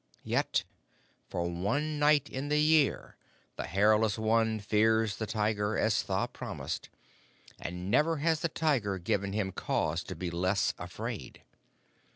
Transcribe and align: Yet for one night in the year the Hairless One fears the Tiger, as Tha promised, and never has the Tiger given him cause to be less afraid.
Yet 0.23 0.63
for 1.29 1.47
one 1.47 1.99
night 1.99 2.27
in 2.27 2.49
the 2.49 2.57
year 2.59 3.17
the 3.55 3.67
Hairless 3.67 4.17
One 4.17 4.59
fears 4.59 5.17
the 5.17 5.27
Tiger, 5.27 5.77
as 5.77 6.01
Tha 6.01 6.27
promised, 6.33 6.89
and 7.59 7.91
never 7.91 8.17
has 8.17 8.39
the 8.39 8.49
Tiger 8.49 8.97
given 8.97 9.33
him 9.33 9.51
cause 9.51 10.03
to 10.05 10.15
be 10.15 10.31
less 10.31 10.73
afraid. 10.79 11.43